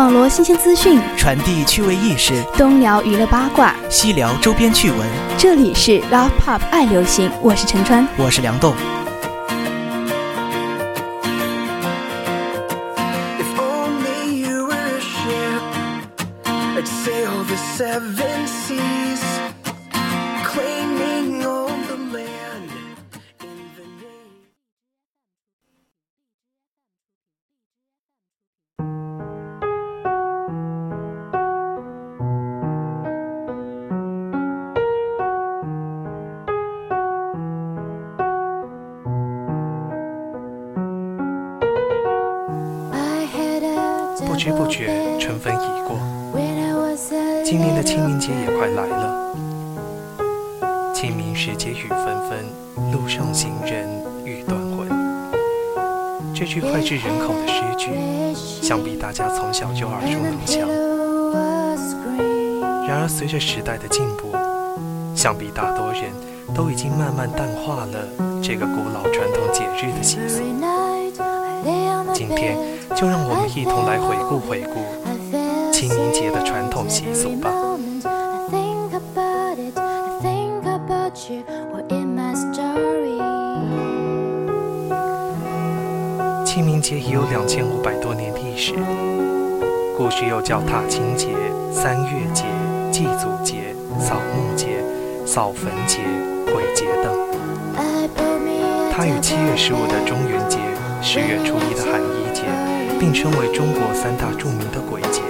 [0.00, 4.98] 网罗新鲜资讯，传递趣味意识，东聊娱乐八卦，西聊周边趣闻。
[5.36, 8.74] 这里是 Love Pop 爱流行，我是陈川，我是梁栋。
[44.30, 44.86] 不知不觉，
[45.18, 45.58] 春分已
[45.88, 45.98] 过，
[47.44, 49.34] 今年的清明节也快来了。
[50.94, 52.46] 清明时节雨纷纷，
[52.92, 53.88] 路上行人
[54.24, 54.88] 欲断魂。
[56.32, 57.90] 这句脍炙人口的诗句，
[58.62, 60.68] 想必大家从小就耳熟能详。
[62.86, 64.28] 然而，随着时代的进步，
[65.12, 66.04] 想必大多人
[66.54, 68.06] 都已经慢慢淡化了
[68.40, 70.40] 这个古老传统节日的习俗。
[72.14, 72.56] 今天
[73.00, 77.50] 就让我们一同来回顾回顾清明节的传统习俗吧。
[86.44, 88.74] 清明节已有两千五百多年历史，
[89.96, 91.28] 故事又叫踏青节、
[91.72, 92.44] 三月节、
[92.92, 94.84] 祭祖节、扫墓节、
[95.24, 96.00] 扫坟节、
[96.52, 97.16] 鬼节等。
[98.92, 100.58] 它与七月十五的中元节。
[101.02, 102.42] 十月初一的寒衣节，
[103.00, 105.22] 并称为中国三大著名的鬼节。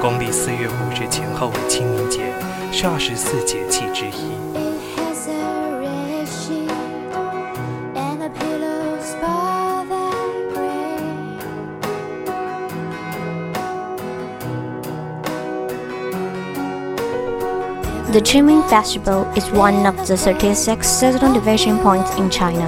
[0.00, 2.32] 公历四月五日前后为清明节，
[2.72, 4.32] 是二十四节气之一。
[18.10, 22.66] The Qingming Festival is one of the 36 seasonal division points in China.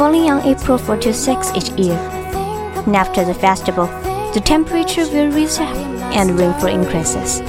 [0.00, 1.98] Falling on April 46 each year.
[2.86, 3.84] And after the festival,
[4.32, 5.76] the temperature will reset
[6.16, 7.42] and rainfall increases.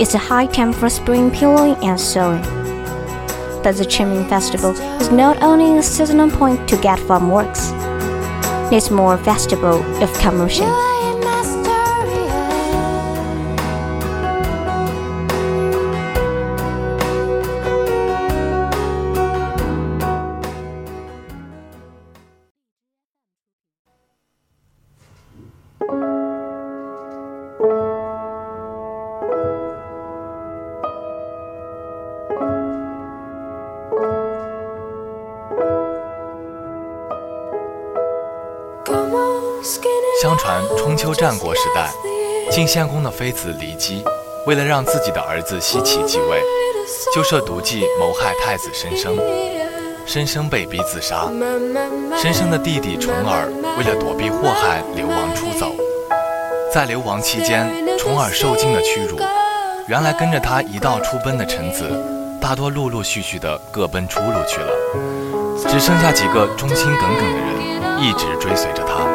[0.00, 2.42] It's a high time for spring plowing and sowing.
[3.62, 7.70] But the Qingming Festival is not only a seasonal point to get farm works.
[8.72, 10.93] It's more a festival of commotion.
[41.14, 41.90] 战国时代，
[42.50, 44.04] 晋献公的妃子骊姬，
[44.46, 46.42] 为了让自己的儿子奚齐继位，
[47.14, 49.16] 就设毒计谋害太子申生，
[50.04, 51.28] 申生被逼自杀。
[52.16, 53.46] 申生的弟弟重耳
[53.78, 55.72] 为了躲避祸害，流亡出走。
[56.72, 59.18] 在流亡期间，重耳受尽了屈辱。
[59.86, 61.84] 原来跟着他一道出奔的臣子，
[62.40, 64.72] 大多陆陆续续的各奔出路去了，
[65.68, 69.06] 只剩下几个忠心耿耿的人一直追随着他。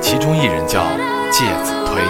[0.00, 0.84] 其中一人叫
[1.30, 2.02] 介子推。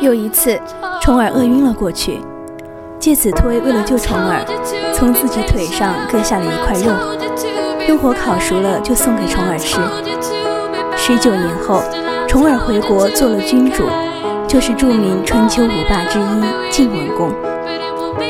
[0.00, 0.58] 有一次，
[1.02, 2.20] 重耳饿晕了过去，
[2.98, 4.42] 介子推为了救重耳，
[4.94, 6.92] 从自己腿上割下了一块肉，
[7.86, 9.78] 用火烤熟了就送给重耳吃。
[10.96, 11.82] 十九年后，
[12.26, 13.84] 重耳回国做了君主。
[14.48, 17.30] 就是著名春秋五霸之一晋文公。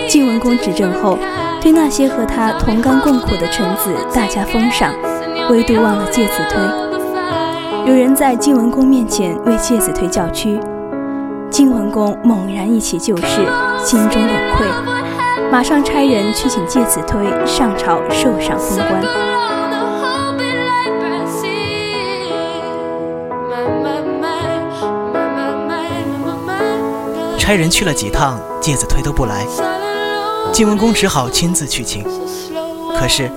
[0.09, 1.17] 晋文公执政后，
[1.63, 4.93] 对那些和他同甘共苦的臣子大加封赏，
[5.49, 6.61] 唯独忘了介子推。
[7.87, 10.59] 有人在晋文公面前为介子推叫屈，
[11.49, 13.41] 晋文公猛然忆起旧事，
[13.79, 14.67] 心中有愧，
[15.53, 19.58] 马上差人去请介子推上朝受赏封官。
[27.49, 29.47] 差人去了几趟，介子推都不来，
[30.53, 32.05] 晋文公只好亲自去请。
[32.95, 33.33] 可是，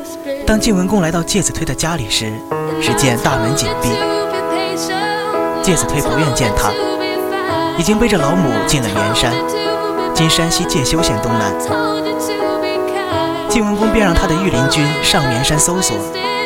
[0.45, 2.33] 当晋文公来到介子推的家里时，
[2.81, 3.87] 只见大门紧闭。
[5.63, 6.73] 介子推不愿见他，
[7.77, 9.31] 已经背着老母进了绵山，
[10.13, 11.53] 今山西介休县东南。
[13.47, 15.95] 晋文公便让他的御林军上绵山搜索，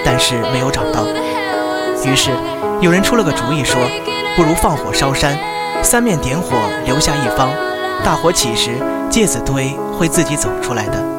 [0.06, 1.04] 但是没有找到。
[2.06, 2.30] 于是，
[2.80, 3.82] 有人出了个主意，说
[4.36, 5.36] 不如放火烧山。
[5.84, 7.50] 三面点火，留下一方，
[8.04, 8.72] 大火起时，
[9.10, 11.16] 介子推会自己走出来的。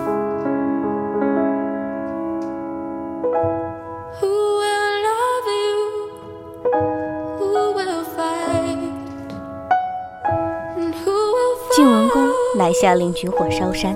[11.70, 12.26] 晋文公
[12.56, 13.94] 乃下令举火烧山，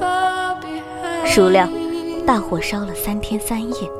[1.25, 1.67] 孰料
[2.27, 3.91] 大火烧了三天三夜，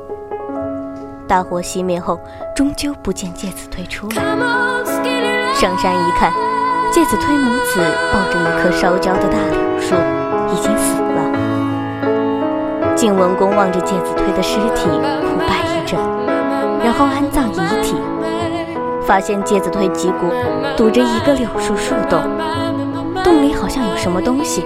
[1.27, 2.19] 大火熄灭后，
[2.55, 4.21] 终究不见介子推出来。
[5.55, 6.31] 上山一看，
[6.91, 7.79] 介子推母子
[8.11, 9.95] 抱着一棵烧焦的大柳树，
[10.53, 11.31] 已经死了。
[12.97, 15.97] 晋文公望着介子推的尸体，哭拜一阵，
[16.83, 17.95] 然后安葬遗体，
[19.01, 20.27] 发现介子推脊骨
[20.75, 22.21] 堵着一个柳树树洞。
[23.23, 24.65] 洞里好像有什么东西，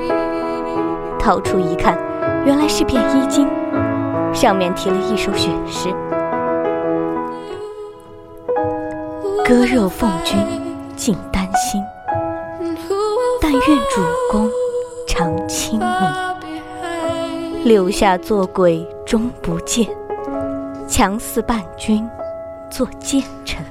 [1.19, 1.95] 掏出一看，
[2.43, 3.47] 原来是片衣襟，
[4.33, 5.93] 上面题了一首血诗
[9.45, 10.39] ：“割肉奉君
[10.95, 11.83] 尽丹心，
[13.47, 14.01] 但愿主
[14.31, 14.49] 公
[15.05, 15.87] 常清明。
[17.63, 19.87] 留下做鬼终不见，
[20.87, 22.09] 强似伴君
[22.71, 23.63] 作谏臣。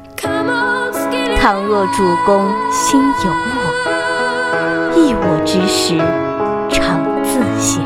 [1.37, 5.99] 倘若主公心有我。”忆我之时，
[6.71, 7.83] 常自省。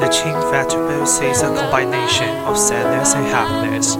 [0.00, 3.96] The Qing vegetable is a combination of sadness and happiness.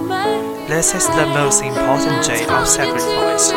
[0.71, 3.51] This is the most important day of sacrifice.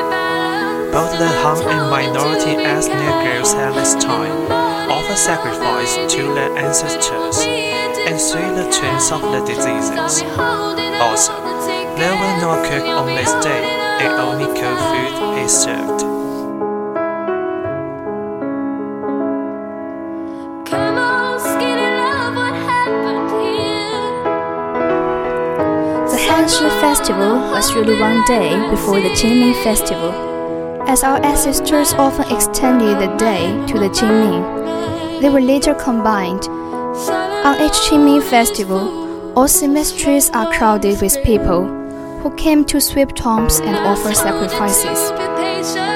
[0.90, 4.50] Both the Han and minority ethnic groups at this time
[4.90, 7.38] offer sacrifice to their ancestors
[8.10, 10.24] and see the twins of the diseases.
[10.98, 11.34] Also,
[11.94, 13.62] there will no cook on this day,
[14.02, 15.93] and only cold food is served.
[26.96, 30.12] Festival was really one day before the Qingming festival,
[30.86, 35.20] as our ancestors often extended the day to the Qingming.
[35.20, 36.44] They were later combined.
[37.48, 41.66] On each Qingming festival, all cemeteries are crowded with people
[42.20, 45.10] who came to sweep tombs and offer sacrifices.“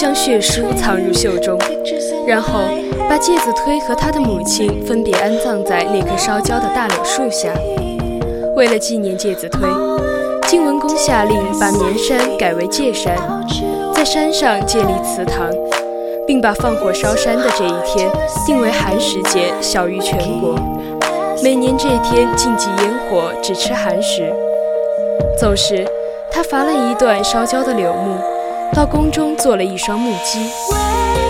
[0.00, 1.58] 将血书藏入袖中，
[2.26, 2.60] 然后
[3.06, 7.52] 把介子推和他的母亲分别安葬在那棵烧焦的大柳树下。
[8.56, 9.60] 为了纪念介子推，
[10.48, 13.14] 晋文公下令把绵山改为界山，
[13.92, 15.50] 在山上建立祠堂，
[16.26, 18.10] 并把放火烧山的这一天
[18.46, 20.54] 定为寒食节，晓于全国。
[21.44, 24.32] 每年这天禁忌烟火，只吃寒食。
[25.38, 25.86] 走时，
[26.32, 28.39] 他伐了一段烧焦的柳木。
[28.72, 30.38] 到宫中做了一双木屐，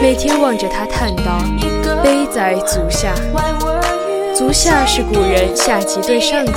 [0.03, 1.39] 每天望着它叹道
[2.05, 3.15] ：“悲哉足下！”
[4.37, 6.53] 足下是古人下级对上级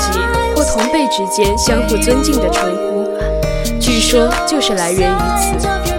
[0.55, 3.17] 或同辈之间相互尊敬的称呼，
[3.79, 5.92] 据说就是来源于此。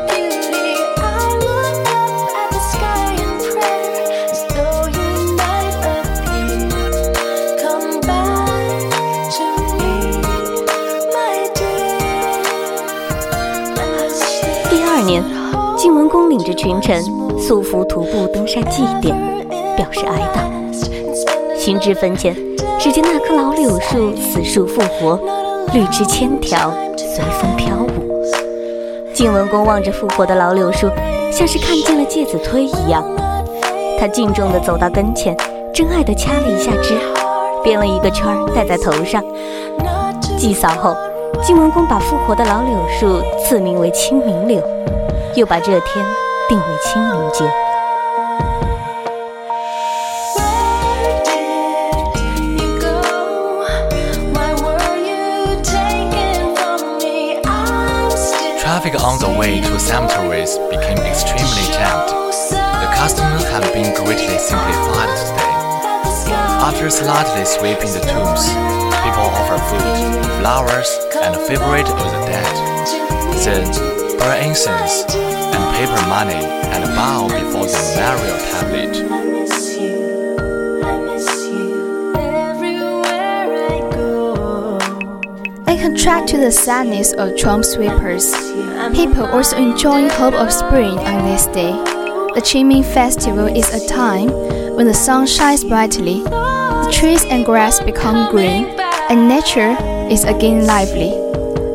[16.35, 17.00] 领着群臣
[17.38, 19.14] 素服徒步登山祭奠，
[19.76, 21.57] 表示哀悼。
[21.57, 22.35] 行至坟前，
[22.76, 25.17] 只见那棵老柳树死树复活，
[25.73, 27.88] 绿枝千条随风飘舞。
[29.12, 30.91] 晋文公望着复活的老柳树，
[31.31, 33.05] 像是看见了介子推一样。
[33.97, 35.37] 他敬重地走到跟前，
[35.73, 36.95] 真爱地掐了一下枝，
[37.62, 39.23] 编了一个圈戴在头上。
[40.37, 40.97] 祭扫后，
[41.41, 44.61] 晋文公把复活的老柳树赐名为清明柳。
[45.37, 46.05] 又把这天
[46.48, 47.44] 定为清明节。
[58.60, 62.10] Traffic on the way to cemeteries became extremely jammed.
[62.50, 65.50] The custom had been greatly simplified today.
[66.62, 68.48] After slightly sweeping the tombs,
[69.03, 70.89] people offer food, flowers,
[71.22, 72.56] and a favorite of the dead.
[73.44, 76.33] Then, burn incense and paper money
[76.73, 78.95] and bow before the memorial tablet.
[85.69, 88.33] In contrast to the sadness of trunk sweepers,
[88.95, 91.73] people also enjoy hope of spring on this day.
[92.35, 94.31] The Qingming Festival is a time
[94.75, 98.64] when the sun shines brightly, the trees and grass become green,
[99.11, 99.76] and nature
[100.11, 101.24] is again lively.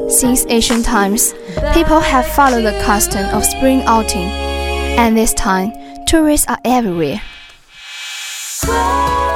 [0.10, 1.34] Since ancient times,
[1.74, 4.28] people have followed the custom of spring outing,
[4.98, 5.72] and this time,
[6.08, 7.22] tourists are everywhere.“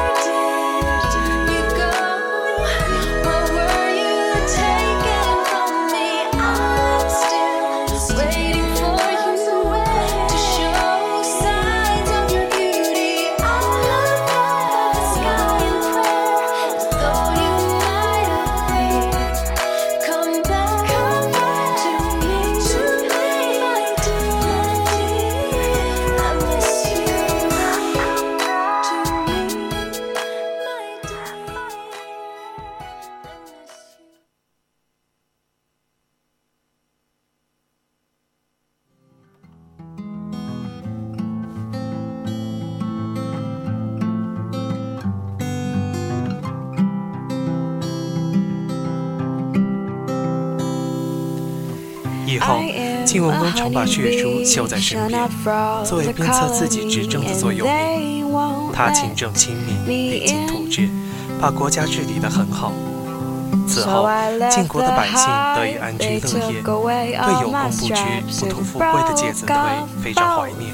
[53.14, 55.30] 晋文公常把血书绣在身边，
[55.86, 58.26] 作为鞭策自己执政的座右铭。
[58.74, 60.90] 他勤政亲民，励精图治，
[61.40, 62.72] 把国家治理得很好。
[63.68, 64.10] 此后，
[64.50, 66.12] 晋国的百姓得以安居乐
[66.50, 67.94] 业，对有功不居、
[68.40, 69.56] 不图富贵的介子推
[70.04, 70.74] 非常怀念。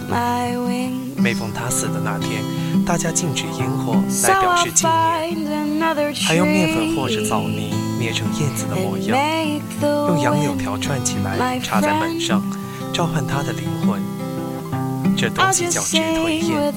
[1.18, 2.42] 每逢他死的那天，
[2.86, 4.88] 大家禁止烟火来表示纪
[5.36, 9.18] 念，还用面粉或者枣泥捏成燕子的模样，
[9.88, 12.42] 用杨柳条串起来插在门上，
[12.94, 14.02] 召唤他的灵魂。
[15.16, 16.74] 这东西叫直推燕，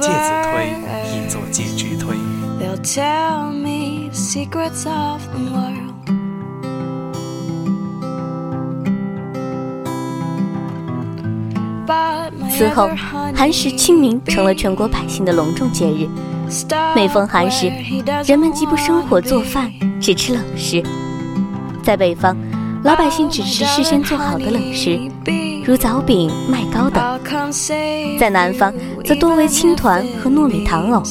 [0.00, 0.74] 介子推
[1.12, 2.16] 亦作介之推。
[2.58, 5.86] They'll tell me secrets of the world.
[12.50, 12.88] 此后，
[13.34, 16.08] 寒食清明成了全国百姓的隆重节日。
[16.94, 17.70] 每逢寒食，
[18.24, 19.70] 人们既不生火做饭，
[20.00, 20.82] 只吃冷食。
[21.82, 22.36] 在北方，
[22.86, 24.96] 老百姓只吃事先做好的冷食，
[25.64, 27.18] 如枣饼、麦糕等；
[28.16, 28.72] 在南方，
[29.04, 31.02] 则多为青团和糯米糖藕。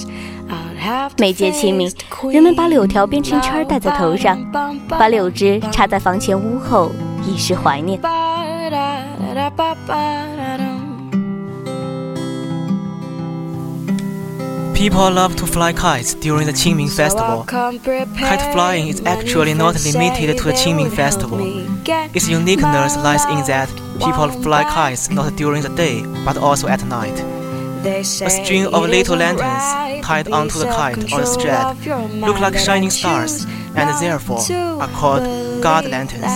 [1.18, 1.92] 每届清明，
[2.32, 4.40] 人们把柳条编成圈戴在头上，
[4.88, 6.94] 把柳枝插在房前屋后，
[7.28, 8.00] 以示怀念。
[14.76, 17.46] People love to fly kites during the Qingming festival.
[17.46, 21.40] Kite flying is actually not limited to the Qingming festival.
[22.14, 26.84] Its uniqueness lies in that people fly kites not during the day but also at
[26.84, 27.18] night.
[27.86, 31.78] A string of little lanterns tied onto the kite or the strap
[32.14, 34.44] look like shining stars and therefore
[34.82, 35.24] are called
[35.64, 36.36] god lanterns.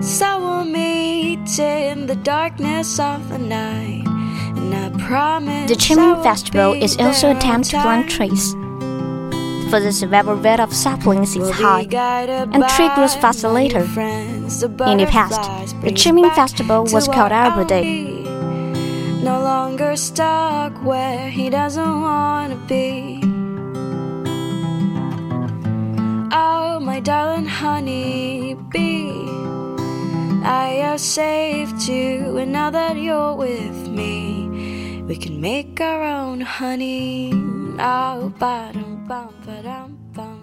[0.00, 4.09] So we'll meet in the darkness of the night.
[5.10, 8.52] The Qingming festival is also a time to plant trees.
[9.68, 13.80] For the survival rate of saplings is high, and tree grows faster later.
[13.80, 15.42] In the past,
[15.82, 18.22] the Qingming festival was called Arbor Day.
[19.24, 23.20] No longer stuck where he doesn't want to be.
[26.32, 29.26] Oh, my darling honey bee,
[30.44, 34.49] I are safe too, and now that you're with me.
[35.10, 37.32] We can make our own honey.
[37.80, 40.36] Oh, ba-dum, bum, ba-dum, bum.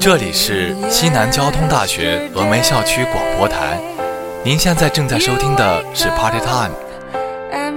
[0.00, 3.80] 这里是西南交通大学峨眉校区广播台，
[4.46, 6.70] 您现在正在收听的是 Party Time。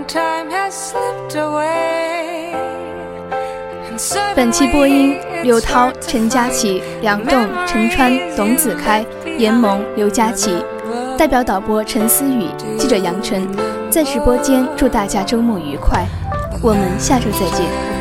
[0.07, 2.53] Time has slipped away.
[3.91, 9.03] And 本期播音：刘涛、陈佳琪、梁栋、陈川、董子开、
[9.39, 10.63] 严萌、刘佳琪。
[11.17, 12.47] 代表导播陈思雨，
[12.77, 13.47] 记者杨晨，
[13.89, 16.05] 在直播间祝大家周末愉快，
[16.61, 17.98] 我们下周再见。